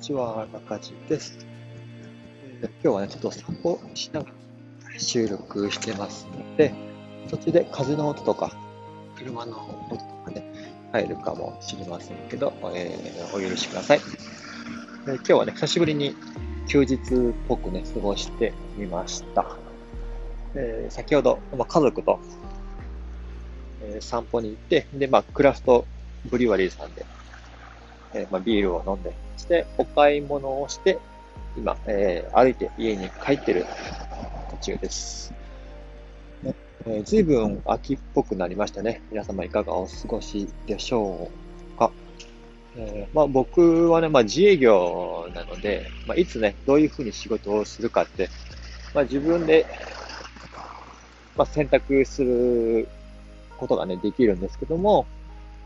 [0.00, 1.46] ちは、中地です、
[2.62, 6.74] えー、今日はね、ちょっと散歩しながら収録してますので、
[7.28, 8.56] 途中で風の音とか、
[9.16, 9.58] 車の
[9.90, 10.42] 音とかね、
[10.92, 14.00] 入るかもしれませんけど、えー、お許しください、
[15.06, 16.16] えー、今日はね、久しぶりに
[16.66, 16.98] 休日っ
[17.46, 19.44] ぽくね、過ごしてみました。
[20.54, 22.18] えー、先ほど、まあ、家族と、
[23.82, 25.84] え散歩に行って、で、まあ、クラフト
[26.24, 27.04] ブリュワリーさんで
[28.12, 30.98] えー、まあ、ビールを飲んで、そしてお買い物をして、
[31.56, 33.66] 今、えー、歩いて家に帰ってる
[34.50, 35.32] 途中です。
[36.42, 36.54] ね
[36.86, 39.02] えー、随分秋っぽくなりましたね。
[39.10, 41.30] 皆様いかがお過ごしでしょ
[41.74, 41.92] うか。
[42.76, 48.28] えー、まあ、僕はね、まあ、自営業なので、まあ、いつね、どういうふうに仕事をするかって、
[48.94, 49.66] まあ、自分で、
[51.36, 52.88] まあ、選択する
[53.56, 55.06] ことがね、できるんですけども、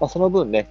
[0.00, 0.68] まあ、その分ね、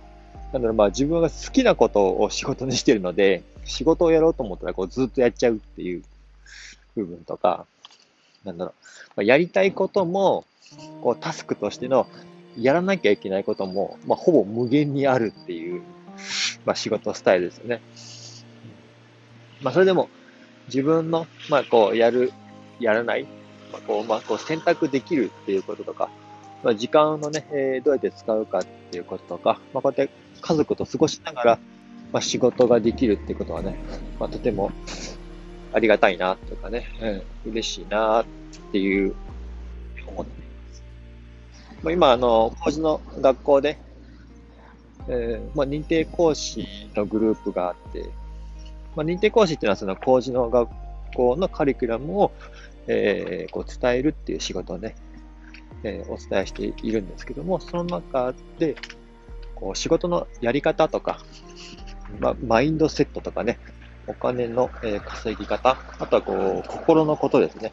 [0.53, 6.03] なんだろう、まあ自分が好きなことを仕事にしているので、仕事をやろうと思ったらこうずっとやっちゃうっていう
[6.95, 7.65] 部分とか、
[8.45, 8.73] なんだろう、
[9.15, 10.45] まあ、やりたいことも、
[11.01, 12.07] こうタスクとしての
[12.57, 15.81] やらなきゃいけないことも、まあほぼ無限にあるっていう、
[16.65, 17.81] まあ仕事スタイルですよね。
[19.61, 20.07] まあそれでも
[20.67, 22.31] 自分の、まあこうやる、
[22.79, 23.23] やらない、
[23.71, 26.11] まあこう、まあこう選択できるっていうこととか、
[26.63, 30.13] まあ時間のね、えー、どうやって使うかっていうこととか、まあこうやって
[30.43, 31.59] 家族と過ごしながら、
[32.11, 33.77] まあ、仕事ができるってことはね、
[34.19, 34.71] まあ、とても
[35.71, 36.85] ありがたいなとかね、
[37.45, 38.25] うん、嬉しいなっ
[38.71, 39.15] ていう
[40.05, 40.83] 思っています。
[41.81, 43.79] まあ、今、あの、工事の学校で、
[45.07, 48.09] えー、まあ、認定講師のグループがあって、
[48.95, 50.69] まあ、認定講師っていうのはその工事の学
[51.15, 52.31] 校のカリキュラムを、
[52.87, 54.95] えー、こう伝えるっていう仕事をね、
[55.83, 58.75] えー、お伝えしているんですけども、その中で、
[59.75, 61.19] 仕事のやり方とか、
[62.19, 63.59] ま、マインドセットとかね、
[64.07, 67.71] お金の、え稼ぎ方、あとはこう心のことですね。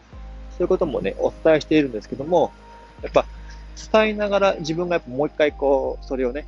[0.53, 2.53] そういうこともね、お伝えしているんですけども、
[3.03, 3.25] やっぱ
[3.93, 6.47] 伝えながら自分がやっぱもう一回こう、それをね、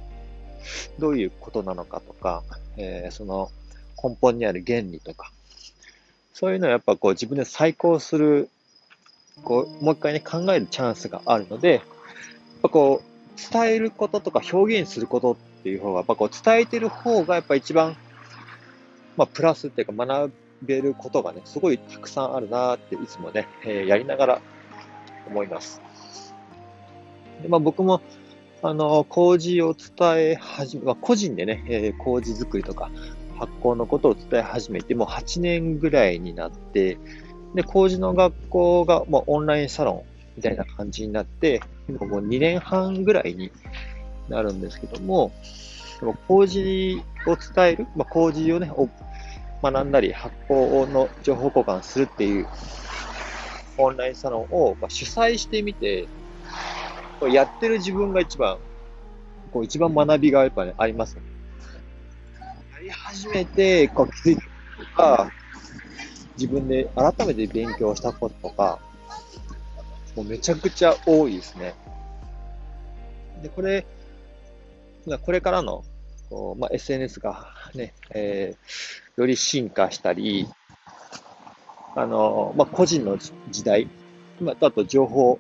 [0.99, 2.43] どういうことなのかとか、
[2.77, 3.51] えー、その
[4.03, 5.33] 根本にある原理とか、
[6.33, 8.49] そういうのをやっぱこう自分で再考する、
[9.45, 11.83] こう、もう一回ね、考えるチャンスがあるので、やっ
[12.63, 13.12] ぱこう、
[13.53, 17.97] 伝えることとか表現することっていう方が、やっぱこう伝えてる方がやっぱ一番、
[19.17, 20.33] まあ、プラスっていうか学
[20.63, 24.43] べることがね、すごいたくさんあるなっていつもね、えー、やりながら
[25.27, 25.81] 思います。
[27.43, 28.01] でまあ、僕も、
[28.63, 32.91] あの、工事を伝え始め、まあ、個人でね、えー、工事作りとか
[33.39, 36.99] 発行のことを伝え始めて、もう8年ぐらいになって、
[37.55, 41.61] で、工事の学校が、まあ、オンラインサロンみたいな感じになって、
[41.99, 43.51] もう2年半ぐらいに
[44.29, 45.33] なるんですけども、
[46.27, 48.71] 工事を伝える、まあ、工事をね、
[49.63, 52.49] 学んだり、発行の情報交換するっていう
[53.79, 56.09] オンラインサロンを主催してみて、
[57.31, 58.59] やってる自分が一番、
[59.53, 61.17] こう一番学びがやっぱね、あります。
[62.75, 64.49] やり始めて、こう気づいたと
[64.97, 65.33] か、
[66.37, 68.81] 自分で改めて勉強したこととか、
[70.17, 71.75] もうめちゃくちゃ多いですね。
[73.43, 73.85] で、これ、
[75.23, 75.85] これからの
[76.33, 80.49] こう、まあ、SNS がね、えー、より進化したり、
[81.95, 83.19] あの、まあ、個人の
[83.51, 83.87] 時代、
[84.41, 85.39] まあ、あと情報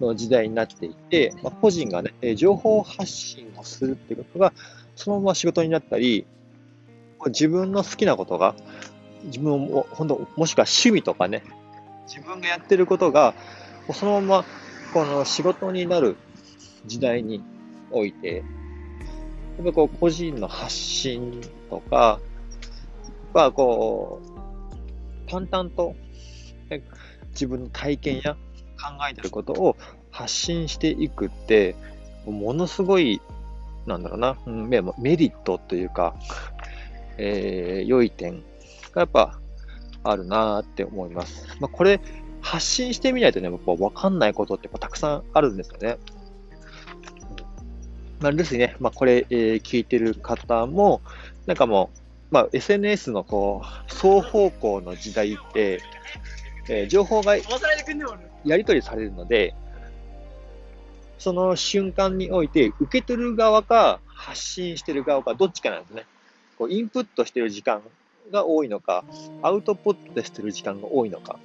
[0.00, 4.54] の時代になっていて、まあ、個人がね、情報発信をするっていうことが、
[4.96, 6.26] そのまま仕事になったり、
[7.26, 8.54] 自分の好きなことが、
[9.24, 11.42] 自分も、本当、もしくは趣味とかね、
[12.06, 13.34] 自分がやってることが、
[13.92, 14.44] そのまま
[14.94, 16.16] この仕事になる
[16.86, 17.42] 時代に
[17.90, 18.44] おいて、
[19.56, 21.40] やっぱこう個人の発信
[21.70, 22.20] とか、
[23.32, 24.20] はこ
[25.26, 25.94] う、淡々と
[27.30, 28.38] 自分の体験や考
[29.10, 29.76] えてることを
[30.10, 31.74] 発信していくって、
[32.26, 33.20] ものすごい、
[33.86, 34.36] なんだろうな、
[34.98, 36.14] メリットというか、
[37.18, 38.42] えー、良い点
[38.92, 39.38] がやっぱ
[40.02, 41.56] あるなって思います。
[41.60, 42.00] まあ、これ、
[42.40, 45.98] 発信してみないとね、やっぱ分かんないことってたくさんあるんですよね。
[48.24, 51.02] まあ、ですね、まあ、これ、えー、聞いてる方も、
[51.44, 51.90] なんかも
[52.30, 55.82] う、まあ、SNS のこう、双方向の時代って、
[56.70, 57.42] えー、情報がや
[58.56, 59.54] り取りされるので、
[61.18, 66.06] その瞬間において、受け取る側か、発信してる側か、どっちかなんですね。
[66.56, 67.82] こうインプットしてる時間
[68.32, 69.04] が多いのか、
[69.42, 71.38] アウトプットしてる時間が多いのか。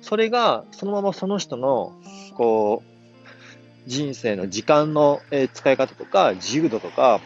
[0.00, 1.92] それがそのままその人の、
[2.34, 2.91] こう、
[3.86, 5.20] 人生の時間の
[5.54, 7.20] 使い方とか、自由度とか、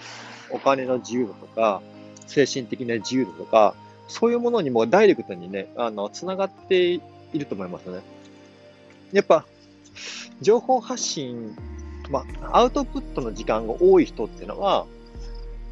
[0.50, 1.82] お金の自由度とか、
[2.26, 3.74] 精神的な自由度とか、
[4.08, 7.00] そういうものにもダイレクトにね、あの、つながってい
[7.34, 8.00] ると思いますね。
[9.12, 9.44] やっぱ、
[10.40, 11.56] 情報発信、
[12.10, 14.86] まあ、アウトプットの時間が多い人っていうのは、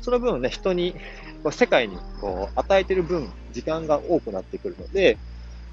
[0.01, 0.95] その分ね、人に、
[1.51, 5.19] 世界にこう与えてる分、時間が多くなってくるので、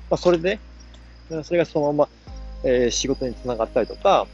[0.10, 0.60] まあ、それで、
[1.44, 2.10] それがそのまま、
[2.64, 4.28] えー、仕事につながったりとか、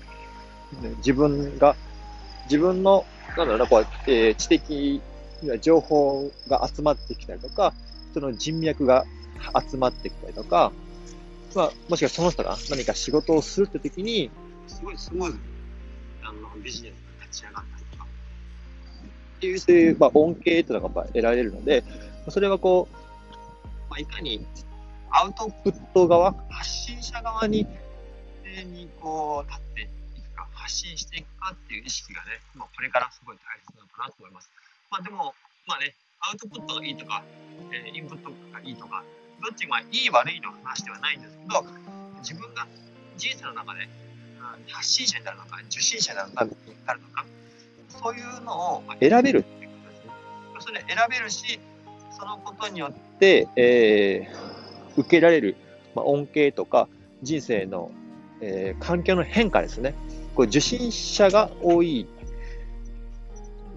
[0.97, 1.75] 自分が、
[2.45, 5.01] 自分の、なんだろうな、こう、えー、知的
[5.61, 7.73] 情報が集まってきたりとか、
[8.13, 9.05] その人脈が
[9.69, 10.71] 集まってきたりとか、
[11.55, 14.29] まあ、もしくはその人が何か仕事をするって時に、
[14.67, 15.39] すごいスムーズに
[16.23, 18.05] あのビジネスが立ち上がったりとか、
[19.37, 21.83] っていう、そういう、まあ、恩恵というのが得られるので、
[22.29, 22.95] それはこう、
[23.89, 24.45] まあ、いかに
[25.11, 27.65] アウトプット側、発信者側に、
[28.65, 29.87] にこう立ってい、
[30.67, 34.51] 発信していくかっていう意識がね、まあ、これからすごい大切なのかなと思います。
[34.91, 35.33] まあ、でも、
[35.65, 37.23] まあね、アウトプットがいいとか、
[37.71, 39.01] えー、インプットがいいとか、
[39.39, 41.63] どっちがいい悪いの話ではないんですけど、
[42.19, 42.67] 自分が
[43.15, 43.87] 人生の中で、
[44.67, 46.51] 発信者になるのか、受信者になる
[46.99, 47.25] のか、
[47.87, 50.11] そういうのを選べるっていうことですね。
[50.59, 51.59] それ選べるし、
[52.11, 55.55] そのことによって、えー、受けられる、
[55.95, 56.89] まあ、恩恵とか、
[57.23, 57.91] 人生の、
[58.41, 59.95] えー、環境の変化ですね。
[60.37, 62.07] こう受信者が多い、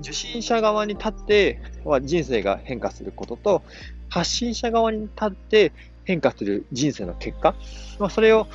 [0.01, 3.63] 受信者側に立っては人生が変化することと、
[4.11, 5.73] 発信者側に立って
[6.05, 7.55] 変化する人生の結果、
[7.99, 8.47] まあ、それを、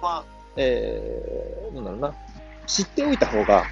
[0.00, 0.24] まあ、
[0.56, 2.14] えー、なんだろうな、
[2.66, 3.64] 知っておいた方が、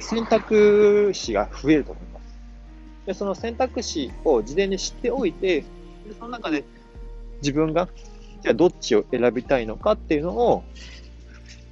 [0.00, 2.24] 選択肢が増えると思います。
[3.04, 5.66] で、その選択肢を事前に知っておいて、で
[6.18, 6.64] その中で
[7.42, 7.90] 自分が、
[8.40, 10.64] じゃあどっちを選びたいのかっていうのを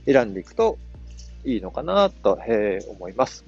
[0.07, 0.79] 選んでいくと
[1.45, 3.45] いいのかなと、えー、思います。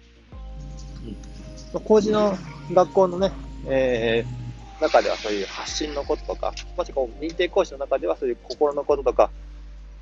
[1.73, 2.37] うん、工事の
[2.73, 3.33] 学校のね、
[3.67, 4.45] えー
[4.81, 9.31] 中ではそういう発信のこととか、もしくは認定講師の中ではそういう心のこととか、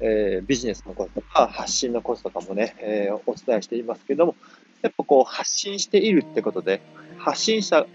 [0.01, 4.35] えー、ビジネスのこととか、発信のこととかもね、えー、お伝えしていますけども、
[4.83, 6.81] やっぱこう発信しているってことで、
[7.19, 7.87] 発信者、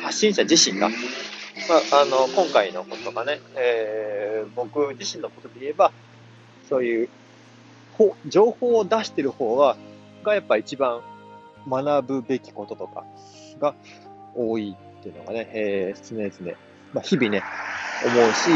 [0.00, 0.94] 発信者自身が、ま
[1.98, 5.92] あ、あの、今回のことがね、えー、僕自身のことで言えば、
[6.68, 7.08] そういう
[8.28, 9.76] 情報を出してる方が、
[10.22, 11.00] がやっぱ一番
[11.68, 13.04] 学ぶべきこととか
[13.60, 13.74] が
[14.34, 16.56] 多いっていうのがね、えー、常々、
[16.92, 17.42] まあ、日々ね、
[18.04, 18.50] 思うし、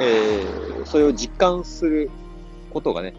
[0.00, 2.10] えー、それを実感する
[2.70, 3.14] ことがね、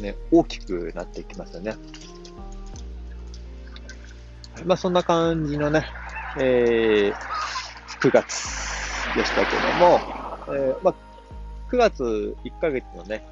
[0.00, 1.74] ね、大きくなってきますよね。
[4.64, 5.86] まあ、そんな感じのね、
[6.38, 7.14] えー、
[8.00, 8.66] 9月
[9.16, 10.00] でしたけども、
[10.48, 10.94] えー、まあ、
[11.70, 13.26] 9月1ヶ月のね、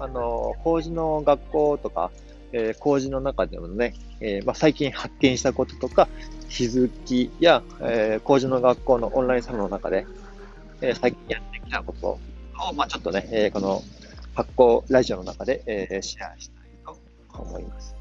[0.00, 2.10] あの、工事の学校とか、
[2.52, 6.08] えー、工事の中でもね、えー、まあ、最近発見したこととか、
[6.48, 10.06] 気づきや、えー、工事の学校のオンラインサロンの中で、
[10.82, 12.18] え最近やってきたことを、
[12.74, 13.82] まあ、ちょっとね、えこの
[14.34, 16.98] 発行ラジオの中で、えシェアしたいと
[17.38, 17.94] 思います。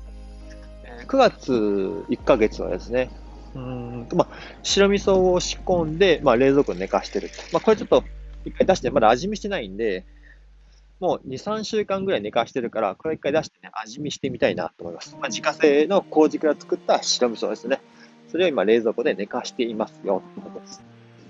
[0.85, 3.11] え9月1ヶ月はですね、
[3.55, 7.29] うんと、まあ、白味噌を仕込んで、まあ、冷蔵庫に寝かしてる。
[7.51, 8.03] まあ、これちょっと
[8.45, 10.05] 一回出して、まだ味見してないんで、
[10.99, 15.15] もう2、3週間ぐらい寝かしてるから、これ一回出してね、味見してみたいなと思います。
[15.19, 17.81] まあ、自家製の麹から作った白味噌ですね。
[18.29, 20.81] それを今冷蔵庫で寝かしていますよ、ということです。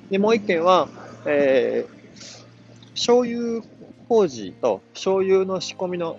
[0.09, 0.89] で、もう一件は、
[1.25, 3.61] えー、醤油
[4.07, 6.17] 麹と醤油の仕込みの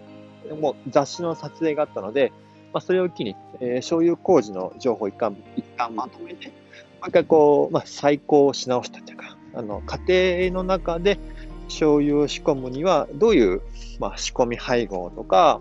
[0.61, 2.33] もう雑誌の撮影があったので、
[2.73, 11.19] まあ、それを機に、えー、醤油麹の情報一貫一貫まとめて、もう一回こう、まあ、再考し直したというか、あの家庭の中で
[11.71, 13.63] 醤油を仕込むには、どういう、
[13.99, 15.61] まあ、仕込み配合とか、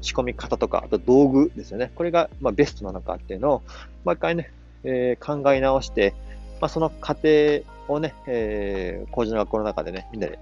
[0.00, 1.90] 仕込み方とか、あと道具ですよね。
[1.94, 3.62] これが、まあ、ベストなのかっていうのを、
[4.04, 4.52] もう一回ね、
[4.84, 6.14] えー、考え直して、
[6.60, 10.38] まあ、その過程をね、えー、工事の学校の中でね、みんなで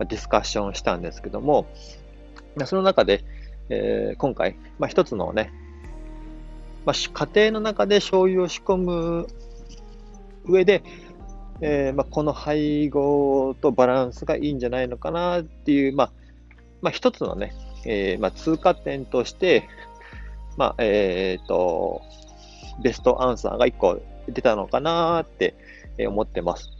[0.00, 1.66] ディスカッションしたんですけども、
[2.64, 3.24] その中で、
[3.68, 5.52] えー、今回、まあ、一つのね、
[6.84, 9.28] まあ、家庭の中で醤油を仕込む
[10.44, 10.82] 上で、
[11.60, 16.12] えー、まあ、この配合とバランスがいいんじゃないのかなっていう、まあ、
[16.82, 19.68] まあ、一つのね、えー、まあ、通過点として、
[20.56, 22.02] まあ、えっ、と、
[22.82, 25.54] ベストアンサーが1個出たのかなって
[26.06, 26.70] 思ってます。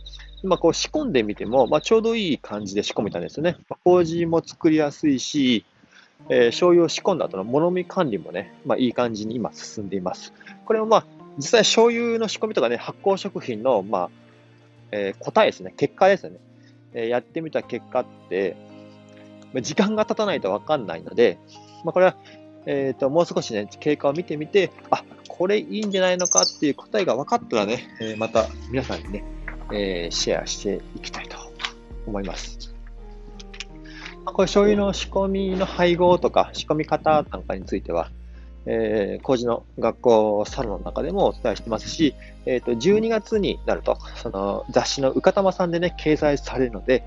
[0.43, 3.57] まあ、こう仕込んでみても、まあ、ちょうどいい感じで仕込めたんですよね。
[3.69, 5.65] まあ、麹も作りやすいし、
[6.29, 10.33] えー、醤油を仕込んだ後の物見管理もね、まあ、いい感じに今進んでいます。
[10.65, 11.07] これもまあ、
[11.39, 14.11] 実際醤油の仕込みとかね、発酵食品の、まあ、
[14.91, 16.39] えー、答えですね、結果ですね、
[16.93, 18.57] えー、やってみた結果って、
[19.55, 21.39] 時間が経たないとわかんないので、
[21.85, 22.17] まあ、これは、
[22.67, 29.25] え、ー、と、もう少しね、経過を見てみて、あ、これいいんじゃないのかっていう答えが分かったらね、えまた皆さんにね、
[29.73, 31.37] えシェアしていきたいと
[32.07, 32.75] 思います。
[34.25, 38.11] まあ、これ醤油の仕込みの配合とか仕込み方なんかについては、
[38.67, 47.05] えー、工事の学校サロンの中でもお伝えしてますし、えー、と12月になると、その雑誌のうかたまさんでね、掲載されるので、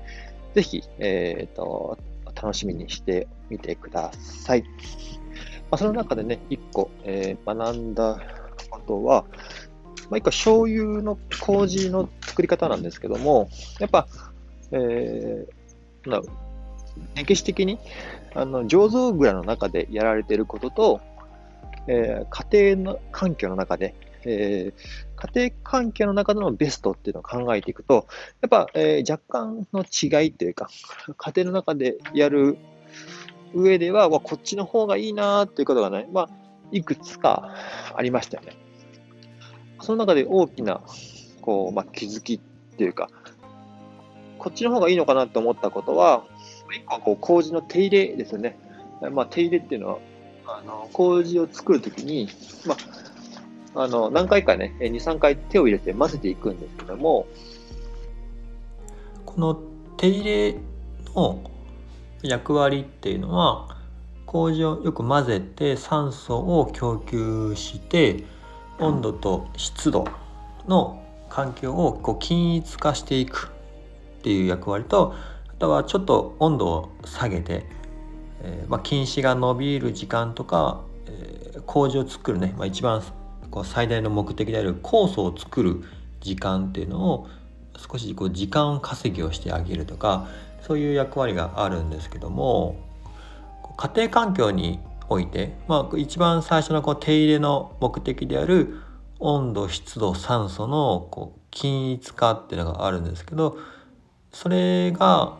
[0.54, 1.98] ぜひ、えー、と
[2.34, 4.62] 楽しみにしてみてください。
[4.62, 8.20] まあ、その中でね、1個、えー、学んだ
[8.70, 9.24] ことは、
[10.08, 13.48] まあ、1個醤油の麹の作り方なんですけども、
[13.78, 14.08] やっぱ、
[14.72, 16.22] えー、
[17.14, 17.78] 歴史的に
[18.34, 21.00] あの醸造蔵の中でやられていることと、
[21.86, 23.94] えー、家庭の環境の中で、
[24.24, 28.06] えー、家庭環境の中でのベストっていうのを考えていくと、
[28.40, 30.68] やっぱ、えー、若干の違いというか、
[31.16, 32.58] 家庭の中でやる
[33.54, 36.28] 上では、こっちの方がいいなっていうことがね、まあ、
[36.70, 37.54] いくつか
[37.94, 38.56] ありましたよね。
[39.80, 40.80] その中で大きな、
[41.40, 42.40] こう、まあ、気づきっ
[42.76, 43.08] ていうか、
[44.38, 46.24] こっちの方がいいのかなと思ったことは、
[46.74, 48.58] 一個はこう麹の手入れですよね。
[49.12, 49.98] まあ、手入れっていうのは、
[50.46, 52.28] あの麹を作るときに、
[52.66, 52.76] ま
[53.74, 57.26] あ、あの何回かね、2、3回手を入れて混ぜていくんですけども、
[59.26, 59.60] この
[59.96, 60.56] 手入れ
[61.14, 61.40] の
[62.22, 63.76] 役割っていうのは、
[64.26, 68.24] 麹をよく混ぜて酸素を供給して
[68.78, 70.06] 温度と湿度
[70.68, 73.50] の環境をこう均一化していく
[74.18, 75.14] っていう役割と
[75.48, 77.66] あとはちょっと温度を下げて、
[78.42, 83.02] えー、まあ、菌糸が伸びる時間とか、えー、麹を作るね、まあ、一番
[83.50, 85.82] こう最大の目的である酵素を作る
[86.20, 87.28] 時間っていうのを
[87.76, 90.28] 少しこう時間稼ぎをしてあげるとか
[90.62, 92.76] そういう役割があるんですけども
[93.76, 94.78] 家庭環境に
[95.08, 98.76] おいて、まあ、一番最初のこう手入れの目的である
[99.18, 103.58] 温度湿度酸素のこう均一化っていうのがあるんですけど
[104.32, 105.36] それが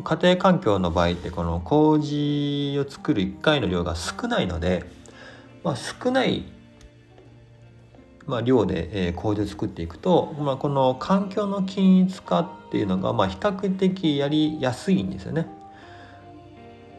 [0.00, 4.84] 家庭環境の場合ってこの麹を作る1回の量が少ないので、
[5.62, 6.44] まあ、少ない、
[8.26, 15.46] まあ、量で、えー、麹を作っていくと、まあ、この環境の均一化っていうのが、まあ、比較的やりやすいんですよね。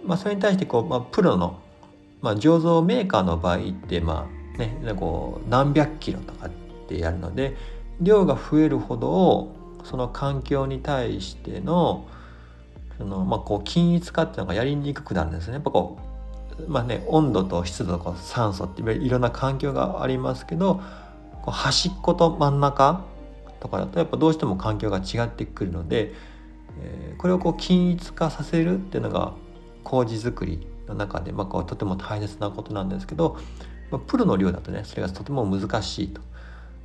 [0.05, 1.59] まあ、それに対してこう、まあ、プロの、
[2.21, 6.49] まあ、醸造メーカーの場合ってまあねこう何百キロとかっ
[6.87, 7.55] てやるので
[8.01, 12.05] 量が増えるほどその環境に対しての
[12.97, 15.53] その、まあ、こう均一化っていうのがやりにくくなるんですね。
[15.55, 16.13] やっぱこう
[16.67, 20.81] まあね、温度と湿度と酸素っていろんな環境がありますけど
[21.41, 23.05] こう端っこと真ん中
[23.59, 26.13] とかだとやっぱどうしても環境が違ってくるので、
[26.81, 29.33] えー、これをこう均一化させるっていうのが
[29.83, 33.37] 麹作りの中で、まあ、こうとても大切なことなんですけど、
[33.89, 36.21] まあ、プロの量だとねそれがとても難しいと。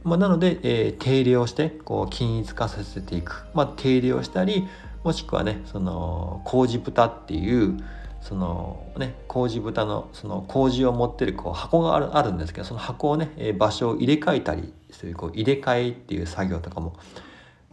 [0.05, 4.67] まあ、なので、えー、手入れをしてこう均一化させていく、まあ、手入れをしたり
[5.05, 7.77] もしくはねその麹豚っていう
[8.21, 16.97] そのね麹豚のその麹を持ってるこう箱があるあるんですけどその箱をね、え場所を入れ替えたりそういうこう入れ替えっていう作業とかも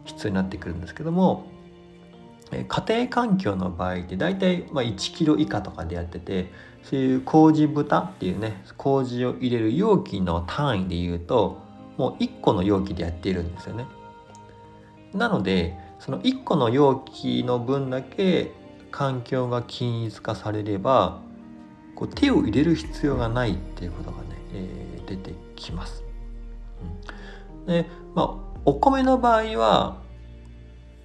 [0.04, 1.46] 必要になってくるんですけども、
[2.52, 6.52] え家庭環境の場合って大体まあ1キロ以下とかでやってて
[6.84, 11.58] そういう麹豚っていうね麹を入れる容器の単位で言うと
[11.96, 13.86] もう1個の容器でやっているんですよね。
[15.12, 18.52] なのでその1個の容器の分だけ
[18.90, 21.20] 環境が均一化されれば
[21.94, 26.04] こう手を入れる必要がないっていうことがね、えー、出てきます。
[27.66, 30.02] でまあお米の場合は、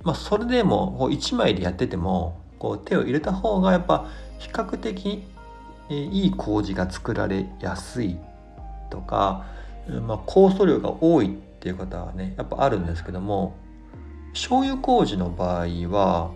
[0.03, 4.07] まあ、それでもこう1枚でやっててもこう手を入れた方がやっぱ
[4.39, 5.23] 比較的、
[5.89, 8.17] えー、いい麹が作られやすい
[8.89, 9.45] とか、
[10.07, 11.29] まあ、酵素量が多いっ
[11.59, 13.55] ていうことはねやっぱあるんですけども
[14.33, 16.31] 醤油麹の場合は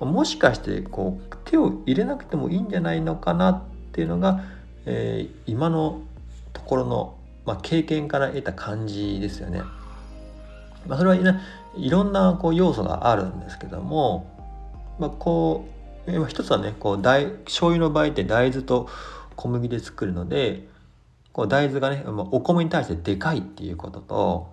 [0.00, 4.44] もしかしてこう手を入れなくてもいいんじゃないのかなっていうのが、
[4.84, 6.02] えー、今の
[6.52, 9.62] ところの、まあ、経験から得た感じですよね。
[10.86, 11.40] まあ、それは、ね、
[11.76, 14.30] いろんなこう要素があるんですけども、
[14.98, 15.66] まあ、こ
[16.06, 18.88] う一つはねこう大醤油の場合って大豆と
[19.34, 20.68] 小麦で作るので
[21.32, 24.48] こう大豆がね、まあ、お米に対してでかいっていうことと、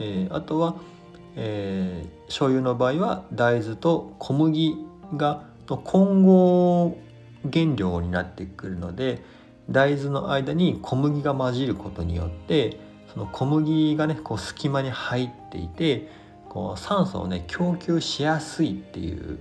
[0.00, 0.76] えー、あとは
[1.40, 4.76] えー、醤油の場合は大豆と小麦
[5.16, 6.98] がの混合
[7.52, 9.22] 原料になってくるので
[9.70, 12.80] 大豆の間に小麦が混じることによって
[13.12, 16.10] その小麦がねこう隙間に入っていて
[16.48, 19.38] こう酸素をね供給しやすいっていう、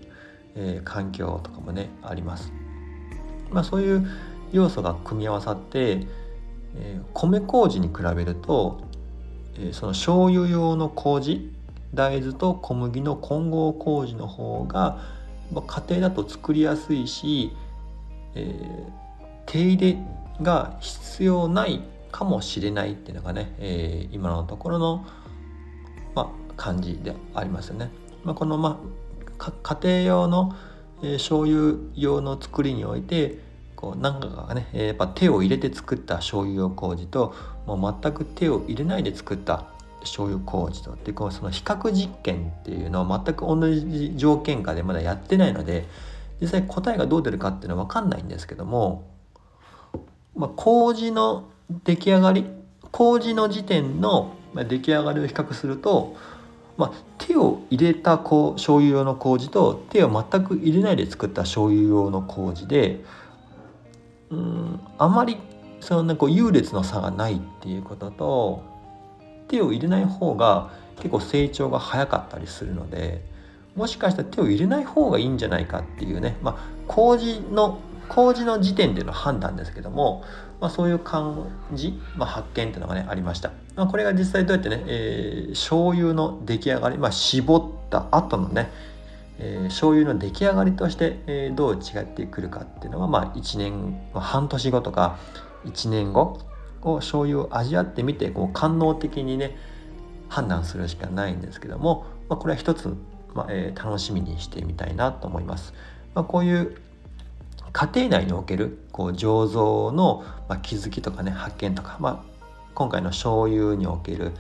[0.55, 2.51] えー、環境とかもねあります。
[3.49, 4.07] まあ、そういう
[4.51, 6.05] 要素が組み合わさって
[6.79, 8.81] えー、米麹に比べると、
[9.55, 11.51] えー、その醤油用の麹
[11.93, 14.99] 大豆と小麦の混合麹の方が、
[15.51, 17.51] まあ、家庭だと作りやすいし、
[18.35, 18.91] えー、
[19.45, 19.97] 手入れ
[20.41, 25.05] が必要ないかもしれないっていうのがね、えー、今のところの、
[26.15, 27.89] まあ、感じでありますよね。
[28.23, 28.79] まあ、この、ま
[29.39, 30.55] あ、家庭用の、
[31.01, 33.39] えー、醤油用の作りにおいて
[33.75, 37.33] こう何かがね、えー、やっぱ手を入れて作った醤油用麹と
[37.65, 39.76] もう全く手を入れないで作った
[40.07, 45.85] 醤油麹とってこうその比較実験っていうのを全く同じ条件下でまだやってないので
[46.41, 49.09] 実際答えがどう出るかっていうのは分かんないんですけども、
[50.35, 51.49] まあ、麹の
[51.83, 52.45] 出来上がり
[52.91, 56.15] 麹の時点の出来上がりを比較すると、
[56.77, 63.03] まあ、手を入れたこう醤油用の麹と手を全く入れないで作った醤油用の麹で
[64.29, 65.37] うんあまり
[65.79, 68.76] そんなこう優劣の差がないっていうことと
[69.47, 73.23] 手を入れない方が結構成長が早かったりするので
[73.75, 80.23] もしかしたら手を入れない方がいいんじゃないかっていうねまあ麹の麹の時点での判断ですけども、
[80.61, 88.71] まあ、そういう感じ、まあ、発見っていうのがねありました、まあ、これが実際どうやってね、えー、醤油の出来上がり、まあ、絞った後のね
[89.39, 95.17] えー、醤油の出来上がりとして、えー、どう違ってくるかっていうのは、まあ、1年、まあ、半年後とか
[95.65, 96.39] 1年後
[96.93, 99.55] を醤油を味わってみてこう官能的にね
[100.29, 102.95] 判断するしかないんですけども、まあ、これは一つ、
[103.33, 105.73] まあえー、楽しみにしてみたいなと思います。
[106.13, 106.77] まあ、こういう
[107.71, 112.37] 家庭内におけるこう醸造の、ま、気づきとかね発見とか、まあ、
[112.73, 114.33] 今回の醤油における、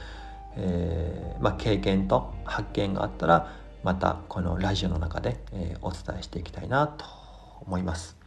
[0.55, 7.05] えーまあ、経験と発見があったらまたこのラジオの中で、えー、お伝えしていきたいなと
[7.61, 8.17] 思います。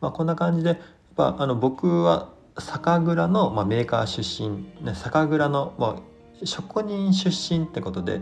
[0.00, 0.78] まあ、こんな感じでやっ
[1.16, 8.20] ぱあの僕は酒蔵の、まあ、メーカー出身、ね、酒蔵の、まあ、職人出身ってことで、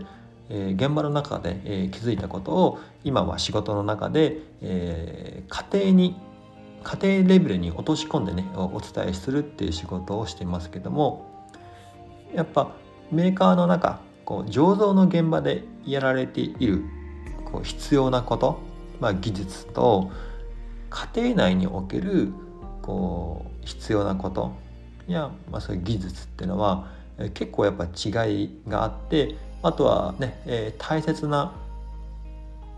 [0.49, 6.15] えー、現場の中で、えー、気づいたことを今は仕事の中で、えー、家庭に
[6.83, 11.45] 家庭レベルに落とし込んでねお伝えするっていう仕事をしてますけども
[12.33, 12.71] やっぱ
[13.11, 16.83] メーカーの中こう醸造の現場でやられている
[17.51, 18.59] こう必要なこと、
[18.99, 20.11] まあ、技術と
[20.89, 22.31] 家庭内における
[22.81, 24.53] こう必要なこと
[25.07, 26.87] や、まあ、そういう技術っていうのは
[27.33, 31.53] 結構やっぱ違いがあってあとはね、えー、大切な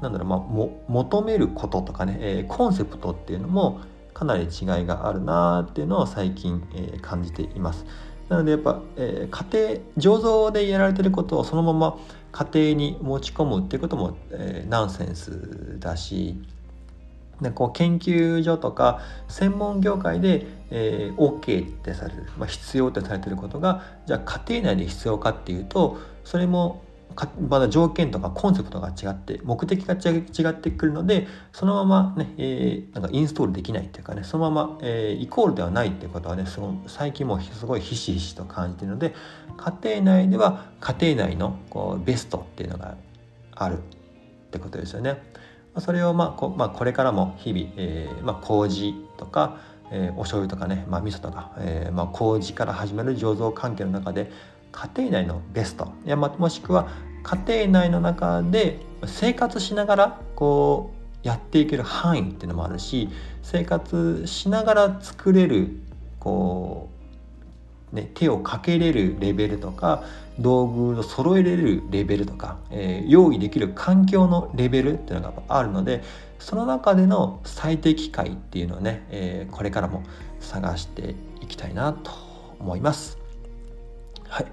[0.02, 3.82] なんだろう、まあ、も求めることとかね、えー、コンセプトっていうのも
[4.14, 4.50] かなり違い
[4.86, 7.86] があるなっていうのを最近、えー、感じています。
[8.30, 11.98] なのでやっぱ、えー、家庭醸造でやられてることをそのまま
[12.32, 16.42] 家庭に持ち込むっていうことも、えー、ナンセンスだし
[17.42, 26.84] でこう研究所とか専門業界で、えー、OK ってされる、まあ、必要ってされてることがじゃあ家庭内で必要かっていうとそれも
[27.50, 39.14] まだ条件とかコンセプトが違って目的が違ってくるのでそのままね、えー、なんかインストールできないっていうかねそのまま、えー、イコールではないっていうことはねその最近もすごいひしひしと感じてるので
[39.58, 42.96] 家庭内では家庭内のこうベストっていうのが
[43.56, 43.82] あるっ
[44.52, 45.22] てことですよね。
[45.80, 49.58] それをまあこ,、まあ、これからも日々、えーまあ、麹とか、
[49.92, 54.32] えー、お醤油とかね、まあ、味噌とか、えーまあ、麹から始まる醸造関係の中で
[54.72, 56.90] 家庭内のベストいや、まあ、もしくは
[57.24, 60.92] 家庭内の中で生活しながらこ
[61.24, 63.10] うやっていける範囲っていうのもあるし
[63.44, 65.70] 生活しながら作れる
[66.20, 67.01] こう、
[67.92, 70.04] ね、手をかけれるレベルとか
[70.40, 76.04] 道具を揃えれるレベルとか、えー、用意できる環境のレベルっていうのがあるので
[76.40, 80.04] その中での最適解っていうのをね、えー、これからも
[80.40, 82.12] 探していきたいなと
[82.60, 83.18] 思います。
[84.28, 84.46] はい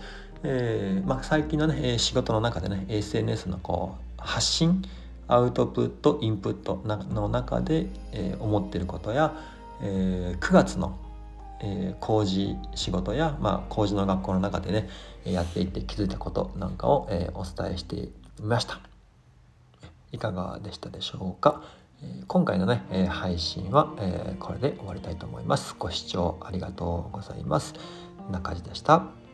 [0.42, 4.82] えーまあ、最近のね仕事の中でね SNS のこう発信
[5.28, 9.34] アウトプットインプットの中で、えー、思ってることや、
[9.82, 10.98] えー、9月の、
[11.60, 14.88] えー、工事仕事や、まあ、工事の学校の中でね
[15.24, 18.08] やっていって気づいたことなんかを、えー、お伝えして
[18.40, 18.80] みました。
[20.12, 21.62] いかがでしたでしょうか？
[22.02, 25.74] え今回のねえ配信はえこれで終わりたいと思います。
[25.78, 27.74] ご視聴ありがとうございます。
[28.30, 29.27] 中地でした。